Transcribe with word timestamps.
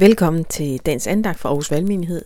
Velkommen 0.00 0.44
til 0.44 0.78
dagens 0.86 1.06
andagt 1.06 1.38
fra 1.38 1.48
Aarhus 1.48 1.70
Valgmenighed. 1.70 2.24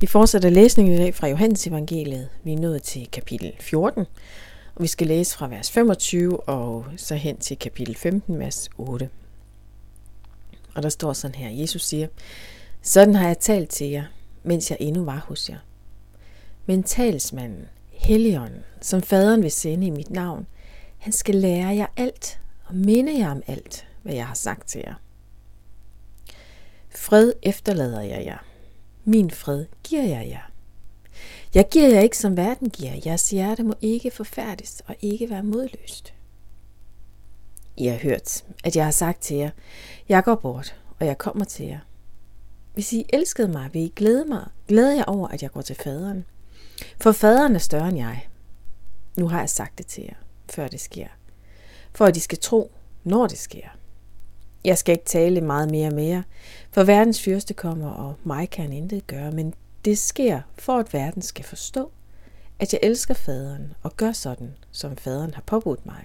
Vi 0.00 0.06
fortsætter 0.06 0.50
læsningen 0.50 0.94
i 0.94 0.96
dag 0.96 1.14
fra 1.14 1.28
Johannes 1.28 1.66
evangeliet. 1.66 2.28
Vi 2.44 2.52
er 2.52 2.58
nået 2.58 2.82
til 2.82 3.08
kapitel 3.12 3.52
14, 3.60 4.06
og 4.74 4.82
vi 4.82 4.86
skal 4.86 5.06
læse 5.06 5.36
fra 5.36 5.48
vers 5.48 5.70
25 5.70 6.48
og 6.48 6.84
så 6.96 7.14
hen 7.14 7.36
til 7.36 7.58
kapitel 7.58 7.96
15, 7.96 8.38
vers 8.38 8.70
8. 8.76 9.08
Og 10.74 10.82
der 10.82 10.88
står 10.88 11.12
sådan 11.12 11.34
her, 11.34 11.50
Jesus 11.50 11.84
siger, 11.84 12.08
Sådan 12.82 13.14
har 13.14 13.26
jeg 13.26 13.38
talt 13.38 13.70
til 13.70 13.90
jer, 13.90 14.04
mens 14.42 14.70
jeg 14.70 14.78
endnu 14.80 15.04
var 15.04 15.24
hos 15.28 15.50
jer. 15.50 15.58
Men 16.66 16.82
talsmanden, 16.82 17.68
Helligånden, 17.90 18.64
som 18.80 19.02
faderen 19.02 19.42
vil 19.42 19.50
sende 19.50 19.86
i 19.86 19.90
mit 19.90 20.10
navn, 20.10 20.46
han 20.98 21.12
skal 21.12 21.34
lære 21.34 21.76
jer 21.76 21.86
alt 21.96 22.40
og 22.64 22.74
minde 22.74 23.18
jer 23.18 23.30
om 23.30 23.42
alt, 23.46 23.86
hvad 24.02 24.14
jeg 24.14 24.26
har 24.26 24.34
sagt 24.34 24.68
til 24.68 24.82
jer. 24.86 24.94
Fred 26.90 27.32
efterlader 27.42 28.00
jeg 28.00 28.24
jer. 28.26 28.44
Min 29.04 29.30
fred 29.30 29.66
giver 29.84 30.02
jeg 30.02 30.28
jer. 30.28 30.50
Jeg 31.54 31.68
giver 31.70 31.88
jer 31.88 32.00
ikke 32.00 32.18
som 32.18 32.36
verden 32.36 32.70
giver. 32.70 32.92
Jeres 33.06 33.30
hjerte 33.30 33.62
må 33.62 33.74
ikke 33.80 34.10
forfærdes 34.10 34.82
og 34.86 34.94
ikke 35.00 35.30
være 35.30 35.42
modløst. 35.42 36.14
I 37.76 37.86
har 37.86 37.96
hørt, 37.96 38.44
at 38.64 38.76
jeg 38.76 38.84
har 38.84 38.90
sagt 38.90 39.22
til 39.22 39.36
jer, 39.36 39.50
jeg 40.08 40.24
går 40.24 40.34
bort, 40.34 40.76
og 40.98 41.06
jeg 41.06 41.18
kommer 41.18 41.44
til 41.44 41.66
jer. 41.66 41.78
Hvis 42.74 42.92
I 42.92 43.04
elskede 43.08 43.48
mig, 43.48 43.70
vil 43.72 43.82
I 43.82 43.92
glæde 43.96 44.24
mig, 44.24 44.46
glæde 44.68 44.96
jer 44.96 45.04
over, 45.04 45.28
at 45.28 45.42
jeg 45.42 45.50
går 45.50 45.62
til 45.62 45.76
faderen. 45.76 46.24
For 47.00 47.12
faderen 47.12 47.54
er 47.54 47.58
større 47.58 47.88
end 47.88 47.98
jeg. 47.98 48.28
Nu 49.16 49.28
har 49.28 49.38
jeg 49.38 49.50
sagt 49.50 49.78
det 49.78 49.86
til 49.86 50.04
jer, 50.04 50.14
før 50.50 50.68
det 50.68 50.80
sker. 50.80 51.06
For 51.92 52.04
at 52.04 52.16
I 52.16 52.20
skal 52.20 52.38
tro, 52.38 52.72
når 53.04 53.26
det 53.26 53.38
sker. 53.38 53.68
Jeg 54.64 54.78
skal 54.78 54.92
ikke 54.92 55.04
tale 55.04 55.40
meget 55.40 55.70
mere 55.70 55.90
mere, 55.90 56.24
for 56.70 56.84
verdens 56.84 57.22
fyrste 57.22 57.54
kommer, 57.54 57.90
og 57.90 58.14
mig 58.24 58.50
kan 58.50 58.72
intet 58.72 59.06
gøre, 59.06 59.32
men 59.32 59.54
det 59.84 59.98
sker, 59.98 60.40
for 60.58 60.78
at 60.78 60.92
verden 60.92 61.22
skal 61.22 61.44
forstå, 61.44 61.90
at 62.58 62.72
jeg 62.72 62.80
elsker 62.82 63.14
faderen 63.14 63.74
og 63.82 63.96
gør 63.96 64.12
sådan, 64.12 64.54
som 64.70 64.96
faderen 64.96 65.34
har 65.34 65.42
påbudt 65.46 65.86
mig. 65.86 66.04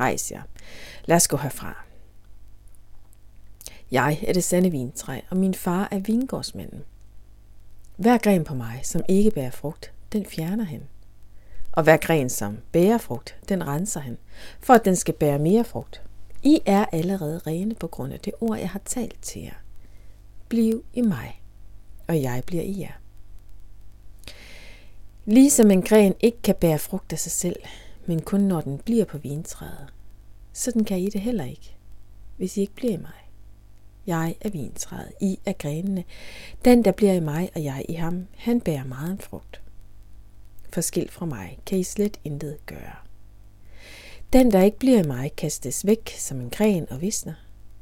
Rejs 0.00 0.32
jer. 0.32 0.42
Lad 1.04 1.16
os 1.16 1.28
gå 1.28 1.36
herfra. 1.36 1.84
Jeg 3.90 4.24
er 4.26 4.32
det 4.32 4.44
sande 4.44 4.70
vintræ, 4.70 5.20
og 5.30 5.36
min 5.36 5.54
far 5.54 5.88
er 5.90 5.98
vingårdsmanden. 5.98 6.84
Hver 7.96 8.18
gren 8.18 8.44
på 8.44 8.54
mig, 8.54 8.80
som 8.82 9.02
ikke 9.08 9.30
bærer 9.30 9.50
frugt, 9.50 9.92
den 10.12 10.26
fjerner 10.26 10.64
han. 10.64 10.82
Og 11.72 11.82
hver 11.82 11.96
gren, 11.96 12.30
som 12.30 12.58
bærer 12.72 12.98
frugt, 12.98 13.36
den 13.48 13.66
renser 13.66 14.00
han, 14.00 14.18
for 14.60 14.74
at 14.74 14.84
den 14.84 14.96
skal 14.96 15.14
bære 15.14 15.38
mere 15.38 15.64
frugt. 15.64 16.02
I 16.42 16.60
er 16.66 16.84
allerede 16.92 17.38
rene 17.38 17.74
på 17.74 17.86
grund 17.86 18.12
af 18.12 18.20
det 18.20 18.32
ord, 18.40 18.58
jeg 18.58 18.70
har 18.70 18.80
talt 18.84 19.22
til 19.22 19.42
jer. 19.42 19.54
Bliv 20.48 20.84
i 20.94 21.00
mig, 21.00 21.42
og 22.06 22.22
jeg 22.22 22.42
bliver 22.46 22.62
i 22.62 22.80
jer. 22.80 22.92
Ligesom 25.24 25.70
en 25.70 25.82
gren 25.82 26.14
ikke 26.20 26.42
kan 26.42 26.54
bære 26.54 26.78
frugt 26.78 27.12
af 27.12 27.18
sig 27.18 27.32
selv, 27.32 27.56
men 28.06 28.22
kun 28.22 28.40
når 28.40 28.60
den 28.60 28.78
bliver 28.78 29.04
på 29.04 29.18
vintræet, 29.18 29.86
sådan 30.52 30.84
kan 30.84 30.98
I 30.98 31.10
det 31.10 31.20
heller 31.20 31.44
ikke, 31.44 31.76
hvis 32.36 32.56
I 32.56 32.60
ikke 32.60 32.74
bliver 32.74 32.92
i 32.92 32.96
mig. 32.96 33.30
Jeg 34.06 34.36
er 34.40 34.48
vintræet, 34.48 35.12
I 35.20 35.38
er 35.46 35.52
grenene. 35.52 36.04
Den, 36.64 36.84
der 36.84 36.92
bliver 36.92 37.12
i 37.12 37.20
mig, 37.20 37.50
og 37.54 37.64
jeg 37.64 37.84
i 37.88 37.92
ham, 37.92 38.26
han 38.36 38.60
bærer 38.60 38.84
meget 38.84 39.22
frugt. 39.22 39.60
Forskilt 40.72 41.12
fra 41.12 41.26
mig 41.26 41.58
kan 41.66 41.78
I 41.78 41.82
slet 41.82 42.20
intet 42.24 42.66
gøre. 42.66 43.07
Den, 44.32 44.52
der 44.52 44.62
ikke 44.62 44.78
bliver 44.78 44.98
i 44.98 45.06
mig, 45.06 45.32
kastes 45.36 45.86
væk 45.86 46.14
som 46.18 46.40
en 46.40 46.50
gren 46.50 46.86
og 46.90 47.00
visner. 47.00 47.34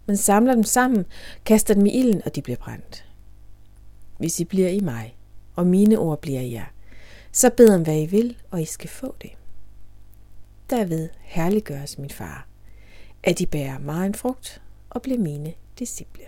Men 0.06 0.16
samler 0.16 0.54
dem 0.54 0.64
sammen, 0.64 1.06
kaster 1.44 1.74
dem 1.74 1.86
i 1.86 1.90
ilden, 1.90 2.22
og 2.24 2.34
de 2.34 2.42
bliver 2.42 2.56
brændt. 2.56 3.04
Hvis 4.18 4.40
I 4.40 4.44
bliver 4.44 4.68
i 4.68 4.80
mig, 4.80 5.16
og 5.54 5.66
mine 5.66 5.98
ord 5.98 6.20
bliver 6.20 6.40
i 6.40 6.52
jer, 6.52 6.64
så 7.32 7.50
bed 7.50 7.74
om, 7.74 7.82
hvad 7.82 8.02
I 8.02 8.06
vil, 8.06 8.36
og 8.50 8.62
I 8.62 8.64
skal 8.64 8.88
få 8.88 9.14
det. 9.22 9.30
Derved 10.70 11.08
herliggøres 11.20 11.98
min 11.98 12.10
far, 12.10 12.46
at 13.22 13.40
I 13.40 13.46
bærer 13.46 13.78
meget 13.78 14.06
en 14.06 14.14
frugt 14.14 14.62
og 14.90 15.02
bliver 15.02 15.18
mine 15.18 15.52
disciple. 15.78 16.24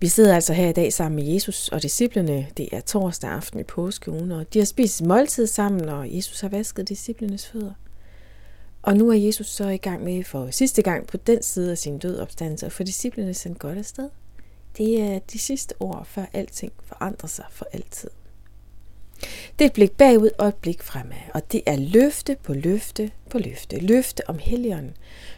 Vi 0.00 0.08
sidder 0.08 0.34
altså 0.34 0.52
her 0.52 0.68
i 0.68 0.72
dag 0.72 0.92
sammen 0.92 1.16
med 1.16 1.32
Jesus 1.32 1.68
og 1.68 1.82
disciplene. 1.82 2.46
Det 2.56 2.68
er 2.72 2.80
torsdag 2.80 3.30
aften 3.30 3.60
i 3.60 3.62
påskeugen, 3.62 4.32
og 4.32 4.54
de 4.54 4.58
har 4.58 4.66
spist 4.66 5.02
måltid 5.02 5.46
sammen, 5.46 5.88
og 5.88 6.16
Jesus 6.16 6.40
har 6.40 6.48
vasket 6.48 6.88
disciplenes 6.88 7.46
fødder. 7.46 7.72
Og 8.82 8.96
nu 8.96 9.10
er 9.10 9.14
Jesus 9.14 9.46
så 9.46 9.68
i 9.68 9.76
gang 9.76 10.04
med 10.04 10.24
for 10.24 10.50
sidste 10.50 10.82
gang 10.82 11.06
på 11.06 11.16
den 11.16 11.42
side 11.42 11.70
af 11.70 11.78
sin 11.78 11.98
død 11.98 12.18
opstandelse 12.18 12.66
og 12.66 12.72
for 12.72 12.84
disciplene 12.84 13.34
sendt 13.34 13.58
godt 13.58 13.78
afsted. 13.78 14.08
Det 14.78 15.02
er 15.02 15.18
de 15.18 15.38
sidste 15.38 15.74
ord, 15.80 16.06
før 16.06 16.24
alting 16.32 16.72
forandrer 16.82 17.28
sig 17.28 17.44
for 17.50 17.66
altid. 17.72 18.10
Det 19.58 19.64
er 19.64 19.66
et 19.66 19.72
blik 19.72 19.92
bagud 19.92 20.30
og 20.38 20.48
et 20.48 20.54
blik 20.54 20.82
fremad, 20.82 21.16
og 21.34 21.52
det 21.52 21.62
er 21.66 21.76
løfte 21.76 22.36
på 22.42 22.54
løfte 22.54 23.10
på 23.30 23.38
løfte. 23.38 23.78
Løfte 23.78 24.30
om 24.30 24.38
helligånden. 24.38 24.96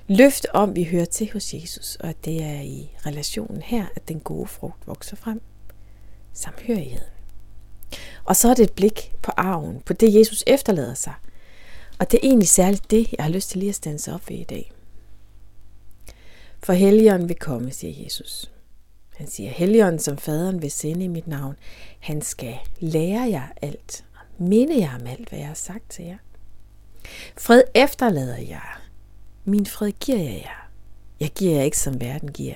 Løfte 0.09 0.55
om, 0.55 0.77
vi 0.77 0.85
hører 0.85 1.05
til 1.05 1.31
hos 1.33 1.55
Jesus, 1.55 1.97
og 1.97 2.09
at 2.09 2.25
det 2.25 2.43
er 2.43 2.61
i 2.61 2.91
relationen 3.07 3.63
her, 3.63 3.87
at 3.97 4.09
den 4.09 4.21
gode 4.21 4.47
frugt 4.47 4.87
vokser 4.87 5.17
frem. 5.17 5.41
Samhørigheden. 6.33 7.09
Og 8.25 8.37
så 8.37 8.49
er 8.49 8.55
det 8.55 8.63
et 8.63 8.73
blik 8.73 9.13
på 9.23 9.33
arven, 9.37 9.81
på 9.81 9.93
det 9.93 10.15
Jesus 10.15 10.45
efterlader 10.47 10.95
sig. 10.95 11.15
Og 11.99 12.11
det 12.11 12.19
er 12.19 12.29
egentlig 12.29 12.49
særligt 12.49 12.91
det, 12.91 13.13
jeg 13.19 13.25
har 13.25 13.31
lyst 13.31 13.51
til 13.51 13.59
lige 13.59 13.69
at 13.69 13.75
stande 13.75 14.15
op 14.15 14.29
ved 14.29 14.37
i 14.37 14.45
dag. 14.45 14.73
For 16.63 16.73
helligånden 16.73 17.29
vil 17.29 17.39
komme, 17.39 17.71
siger 17.71 18.05
Jesus. 18.05 18.51
Han 19.17 19.27
siger, 19.27 19.51
Helligånden, 19.51 19.99
som 19.99 20.19
faderen 20.19 20.63
vil 20.63 20.71
sende 20.71 21.05
i 21.05 21.09
mit 21.09 21.27
navn, 21.27 21.57
han 22.01 22.23
skal 22.23 22.55
lære 22.81 23.31
jer 23.31 23.49
alt 23.63 24.05
og 24.15 24.45
minde 24.45 24.81
jer 24.81 24.95
om 25.01 25.07
alt, 25.07 25.29
hvad 25.29 25.39
jeg 25.39 25.49
har 25.49 25.55
sagt 25.55 25.91
til 25.91 26.05
jer. 26.05 26.19
Fred 27.39 27.63
efterlader 27.75 28.39
jer. 28.39 28.81
Min 29.45 29.67
fred 29.67 29.93
giver 29.93 30.19
jeg 30.19 30.43
jer. 30.45 30.71
Jeg 31.21 31.31
giver 31.31 31.55
jer 31.55 31.63
ikke, 31.63 31.79
som 31.79 32.01
verden 32.01 32.33
giver. 32.33 32.55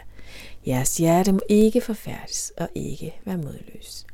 Jeres 0.67 0.97
hjerte 0.97 1.33
må 1.33 1.41
ikke 1.49 1.81
forfærdes 1.81 2.53
og 2.57 2.69
ikke 2.75 3.21
være 3.25 3.37
modløs. 3.37 4.07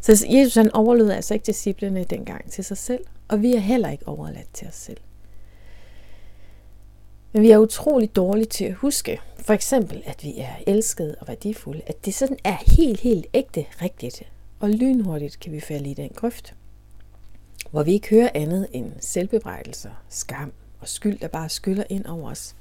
Så 0.00 0.26
Jesus 0.30 0.54
han 0.54 0.72
overlod 0.72 1.10
altså 1.10 1.34
ikke 1.34 1.46
disciplene 1.46 2.04
dengang 2.04 2.50
til 2.50 2.64
sig 2.64 2.76
selv, 2.76 3.04
og 3.28 3.42
vi 3.42 3.54
er 3.54 3.60
heller 3.60 3.90
ikke 3.90 4.08
overladt 4.08 4.54
til 4.54 4.68
os 4.68 4.74
selv. 4.74 4.98
Men 7.36 7.42
vi 7.42 7.50
er 7.50 7.58
utrolig 7.58 8.16
dårlige 8.16 8.46
til 8.46 8.64
at 8.64 8.74
huske, 8.74 9.20
for 9.38 9.52
eksempel, 9.52 10.02
at 10.06 10.24
vi 10.24 10.38
er 10.38 10.54
elskede 10.66 11.16
og 11.20 11.28
værdifulde, 11.28 11.82
at 11.86 12.04
det 12.04 12.14
sådan 12.14 12.38
er 12.44 12.56
helt, 12.66 13.00
helt 13.00 13.26
ægte 13.34 13.66
rigtigt, 13.82 14.22
og 14.60 14.70
lynhurtigt 14.70 15.40
kan 15.40 15.52
vi 15.52 15.60
falde 15.60 15.90
i 15.90 15.94
den 15.94 16.10
grøft, 16.14 16.54
hvor 17.70 17.82
vi 17.82 17.92
ikke 17.92 18.08
hører 18.08 18.30
andet 18.34 18.68
end 18.72 18.92
selvbebrejdelser, 19.00 19.90
skam 20.08 20.52
og 20.80 20.88
skyld, 20.88 21.18
der 21.18 21.28
bare 21.28 21.48
skyller 21.48 21.84
ind 21.88 22.06
over 22.06 22.30
os. 22.30 22.54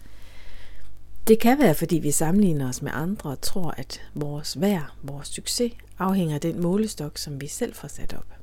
Det 1.28 1.40
kan 1.40 1.60
være, 1.60 1.76
fordi 1.76 1.96
vi 1.96 2.12
sammenligner 2.12 2.70
os 2.70 2.82
med 2.82 2.92
andre 2.94 3.30
og 3.30 3.42
tror, 3.42 3.72
at 3.78 4.02
vores 4.14 4.62
værd, 4.62 4.94
vores 5.04 5.28
succes, 5.28 5.74
afhænger 6.00 6.36
af 6.36 6.42
den 6.42 6.62
målestok, 6.62 7.18
som 7.18 7.42
vi 7.42 7.48
selv 7.48 7.74
får 7.74 7.88
sat 7.88 8.14
op. 8.14 8.34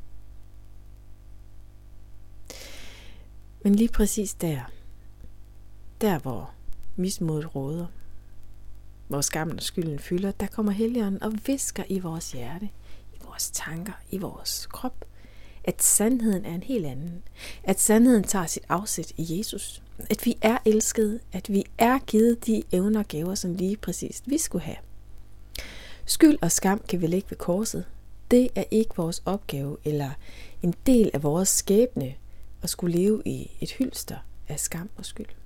Men 3.63 3.75
lige 3.75 3.89
præcis 3.89 4.35
der, 4.35 4.61
der 6.03 6.19
hvor 6.19 6.51
mismodet 6.97 7.55
råder, 7.55 7.87
hvor 9.09 9.21
skammen 9.21 9.57
og 9.57 9.63
skylden 9.63 9.99
fylder, 9.99 10.31
der 10.31 10.47
kommer 10.47 10.73
helligånden 10.73 11.23
og 11.23 11.33
visker 11.47 11.85
i 11.89 11.99
vores 11.99 12.33
hjerte, 12.33 12.69
i 13.15 13.17
vores 13.25 13.51
tanker, 13.51 13.93
i 14.11 14.19
vores 14.19 14.67
krop, 14.67 15.05
at 15.65 15.83
sandheden 15.83 16.45
er 16.45 16.55
en 16.55 16.63
helt 16.63 16.87
anden. 16.87 17.23
At 17.65 17.81
sandheden 17.81 18.25
tager 18.25 18.47
sit 18.47 18.65
afsæt 18.69 19.13
i 19.17 19.39
Jesus. 19.39 19.83
At 20.11 20.27
vi 20.27 20.39
er 20.41 20.59
elskede, 20.65 21.21
at 21.33 21.53
vi 21.53 21.65
er 21.79 21.99
givet 21.99 22.47
de 22.47 22.63
evner 22.73 23.01
og 23.01 23.09
gaver, 23.09 23.35
som 23.35 23.55
lige 23.55 23.77
præcis 23.77 24.23
vi 24.27 24.39
skulle 24.39 24.65
have. 24.65 24.77
Skyld 26.07 26.39
og 26.43 26.53
skam 26.53 26.83
kan 26.89 27.01
vi 27.01 27.07
lægge 27.07 27.31
ved 27.31 27.39
korset. 27.39 27.85
Det 28.31 28.49
er 28.55 28.65
ikke 28.71 28.97
vores 28.97 29.23
opgave 29.25 29.77
eller 29.85 30.11
en 30.63 30.75
del 30.87 31.11
af 31.15 31.23
vores 31.23 31.49
skæbne 31.49 32.15
at 32.63 32.71
skulle 32.71 32.99
leve 32.99 33.23
i 33.25 33.51
et 33.61 33.71
hylster 33.73 34.17
af 34.49 34.61
skam 34.61 34.91
og 34.97 35.05
skyld. 35.05 35.42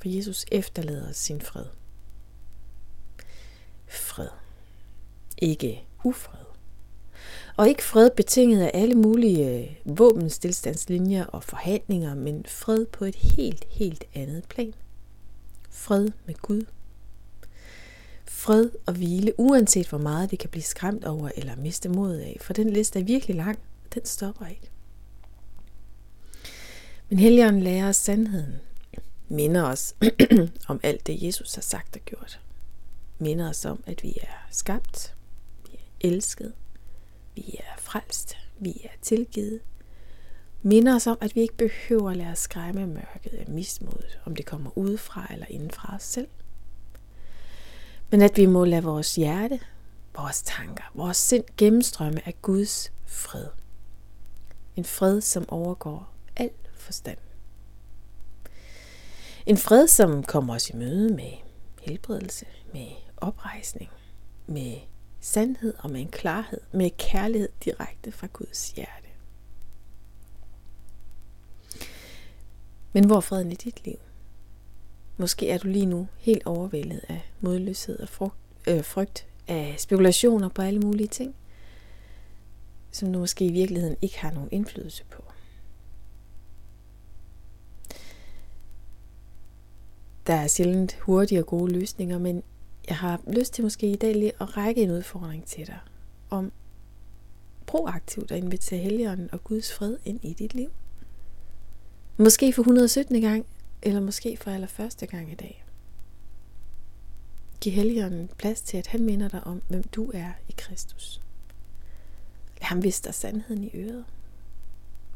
For 0.00 0.08
Jesus 0.08 0.46
efterlader 0.52 1.12
sin 1.12 1.40
fred. 1.40 1.66
Fred. 3.86 4.28
Ikke 5.38 5.84
ufred. 6.04 6.40
Og 7.56 7.68
ikke 7.68 7.82
fred 7.82 8.10
betinget 8.10 8.62
af 8.62 8.70
alle 8.74 8.94
mulige 8.94 9.60
øh, 9.60 9.98
våbenstilstandslinjer 9.98 11.24
og 11.24 11.44
forhandlinger, 11.44 12.14
men 12.14 12.44
fred 12.48 12.86
på 12.86 13.04
et 13.04 13.14
helt, 13.14 13.64
helt 13.70 14.04
andet 14.14 14.44
plan. 14.44 14.74
Fred 15.70 16.08
med 16.26 16.34
Gud. 16.34 16.64
Fred 18.24 18.70
og 18.86 18.94
hvile, 18.94 19.32
uanset 19.40 19.88
hvor 19.88 19.98
meget 19.98 20.32
vi 20.32 20.36
kan 20.36 20.50
blive 20.50 20.62
skræmt 20.62 21.04
over 21.04 21.30
eller 21.36 21.56
miste 21.56 21.88
modet 21.88 22.20
af, 22.20 22.36
for 22.40 22.52
den 22.52 22.70
liste 22.70 22.98
er 22.98 23.04
virkelig 23.04 23.36
lang, 23.36 23.58
den 23.94 24.04
stopper 24.04 24.46
ikke. 24.46 24.70
Men 27.08 27.18
Helligånden 27.18 27.62
lærer 27.62 27.88
os 27.88 27.96
sandheden, 27.96 28.60
minder 29.30 29.62
os 29.62 29.94
om 30.68 30.80
alt 30.82 31.06
det, 31.06 31.22
Jesus 31.22 31.54
har 31.54 31.62
sagt 31.62 31.96
og 31.96 32.02
gjort. 32.04 32.40
minder 33.18 33.48
os 33.48 33.64
om, 33.64 33.84
at 33.86 34.02
vi 34.02 34.18
er 34.22 34.46
skabt, 34.50 35.14
vi 35.66 35.74
er 35.74 36.08
elsket, 36.08 36.52
vi 37.34 37.56
er 37.58 37.78
frelst, 37.78 38.36
vi 38.58 38.80
er 38.84 38.96
tilgivet. 39.02 39.60
Minder 40.62 40.94
os 40.94 41.06
om, 41.06 41.18
at 41.20 41.34
vi 41.34 41.40
ikke 41.40 41.56
behøver 41.56 42.10
at 42.10 42.16
lade 42.16 42.30
os 42.30 42.38
skræmme 42.38 42.86
mørket 42.86 43.32
af 43.32 43.48
mismodet, 43.48 44.20
om 44.24 44.36
det 44.36 44.46
kommer 44.46 44.78
udefra 44.78 45.26
eller 45.30 45.46
indenfra 45.46 45.94
os 45.96 46.02
selv. 46.02 46.28
Men 48.10 48.22
at 48.22 48.36
vi 48.36 48.46
må 48.46 48.64
lade 48.64 48.82
vores 48.82 49.14
hjerte, 49.14 49.60
vores 50.16 50.42
tanker, 50.42 50.84
vores 50.94 51.16
sind 51.16 51.44
gennemstrømme 51.56 52.26
af 52.26 52.34
Guds 52.42 52.92
fred. 53.06 53.46
En 54.76 54.84
fred, 54.84 55.20
som 55.20 55.48
overgår 55.48 56.12
al 56.36 56.50
forstand. 56.74 57.18
En 59.50 59.56
fred, 59.56 59.88
som 59.88 60.22
kommer 60.22 60.54
os 60.54 60.70
i 60.70 60.76
møde 60.76 61.14
med 61.14 61.32
helbredelse, 61.82 62.46
med 62.72 62.86
oprejsning, 63.16 63.90
med 64.46 64.76
sandhed 65.20 65.74
og 65.78 65.90
med 65.90 66.00
en 66.00 66.08
klarhed, 66.08 66.60
med 66.72 66.90
kærlighed 66.98 67.48
direkte 67.64 68.12
fra 68.12 68.26
Guds 68.32 68.70
hjerte. 68.70 69.08
Men 72.92 73.06
hvor 73.06 73.16
er 73.16 73.20
freden 73.20 73.52
i 73.52 73.54
dit 73.54 73.84
liv? 73.84 73.96
Måske 75.16 75.50
er 75.50 75.58
du 75.58 75.68
lige 75.68 75.86
nu 75.86 76.08
helt 76.18 76.46
overvældet 76.46 77.00
af 77.08 77.32
modløshed 77.40 78.00
og 78.00 78.08
frugt, 78.08 78.38
øh, 78.68 78.84
frygt, 78.84 79.26
af 79.48 79.74
spekulationer 79.78 80.48
på 80.48 80.62
alle 80.62 80.80
mulige 80.80 81.08
ting, 81.08 81.34
som 82.90 83.12
du 83.12 83.18
måske 83.18 83.44
i 83.44 83.52
virkeligheden 83.52 83.96
ikke 84.02 84.18
har 84.18 84.30
nogen 84.30 84.48
indflydelse 84.52 85.04
på. 85.04 85.19
Der 90.30 90.36
er 90.36 90.46
sjældent 90.46 90.96
hurtige 91.00 91.40
og 91.40 91.46
gode 91.46 91.72
løsninger, 91.72 92.18
men 92.18 92.42
jeg 92.88 92.96
har 92.96 93.20
lyst 93.26 93.52
til 93.52 93.64
måske 93.64 93.92
i 93.92 93.96
dag 93.96 94.14
lige 94.14 94.32
at 94.40 94.56
række 94.56 94.82
en 94.82 94.90
udfordring 94.90 95.44
til 95.44 95.66
dig 95.66 95.78
om 96.30 96.52
proaktivt 97.66 98.32
at 98.32 98.38
invitere 98.38 98.80
Helligånden 98.80 99.28
og 99.32 99.44
Guds 99.44 99.72
fred 99.72 99.96
ind 100.04 100.24
i 100.24 100.32
dit 100.32 100.54
liv. 100.54 100.70
Måske 102.16 102.52
for 102.52 102.62
117. 102.62 103.20
gang, 103.20 103.46
eller 103.82 104.00
måske 104.00 104.36
for 104.36 104.50
allerførste 104.50 105.06
gang 105.06 105.32
i 105.32 105.34
dag. 105.34 105.64
Giv 107.60 107.72
Helligånden 107.72 108.30
plads 108.38 108.62
til, 108.62 108.76
at 108.76 108.86
han 108.86 109.04
minder 109.04 109.28
dig 109.28 109.44
om, 109.44 109.62
hvem 109.68 109.82
du 109.82 110.10
er 110.14 110.30
i 110.48 110.54
Kristus. 110.56 111.20
Lad 112.60 112.66
ham 112.66 112.82
vise 112.82 113.04
dig 113.04 113.14
sandheden 113.14 113.64
i 113.64 113.70
øret, 113.74 114.04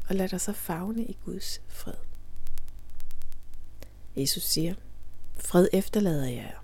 og 0.09 0.15
lad 0.15 0.29
dig 0.29 0.41
så 0.41 0.53
fagne 0.53 1.05
i 1.05 1.17
Guds 1.25 1.61
fred. 1.67 1.93
Jesus 4.15 4.43
siger, 4.43 4.73
fred 5.37 5.67
efterlader 5.73 6.25
jeg 6.25 6.35
jer. 6.35 6.63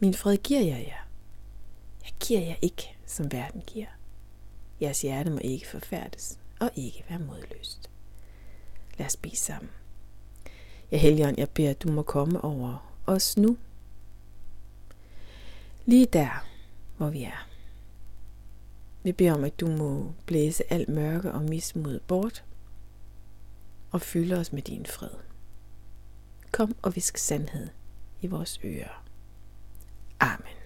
Min 0.00 0.14
fred 0.14 0.36
giver 0.36 0.60
jeg 0.60 0.84
jer. 0.88 1.06
Jeg 2.04 2.12
giver 2.20 2.40
jer 2.40 2.54
ikke, 2.62 2.96
som 3.06 3.32
verden 3.32 3.62
giver. 3.66 3.86
Jeres 4.80 5.02
hjerte 5.02 5.30
må 5.30 5.38
ikke 5.38 5.68
forfærdes 5.68 6.38
og 6.60 6.70
ikke 6.76 7.04
være 7.08 7.18
modløst. 7.18 7.90
Lad 8.98 9.06
os 9.06 9.16
bede 9.16 9.36
sammen. 9.36 9.70
Ja, 10.92 10.96
Helligånd, 10.96 11.38
jeg 11.38 11.50
beder, 11.50 11.70
at 11.70 11.82
du 11.82 11.92
må 11.92 12.02
komme 12.02 12.44
over 12.44 12.92
os 13.06 13.36
nu. 13.36 13.56
Lige 15.86 16.06
der, 16.06 16.46
hvor 16.96 17.10
vi 17.10 17.22
er. 17.22 17.48
Vi 19.02 19.12
beder 19.12 19.34
om, 19.34 19.44
at 19.44 19.60
du 19.60 19.66
må 19.66 20.12
blæse 20.26 20.72
alt 20.72 20.88
mørke 20.88 21.32
og 21.32 21.42
mismod 21.42 22.00
bort 22.00 22.44
og 23.90 24.00
fylde 24.00 24.36
os 24.36 24.52
med 24.52 24.62
din 24.62 24.86
fred. 24.86 25.10
Kom 26.52 26.76
og 26.82 26.94
visk 26.94 27.18
sandhed 27.18 27.68
i 28.22 28.26
vores 28.26 28.60
ører. 28.64 29.04
Amen. 30.20 30.61